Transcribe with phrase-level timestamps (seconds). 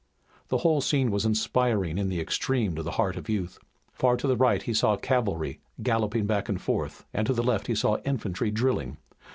[0.47, 3.59] The whole scene was inspiring in the extreme to the heart of youth.
[3.93, 7.67] Far to the right he saw cavalry galloping back and forth, and to the left
[7.67, 8.97] he saw infantry drilling.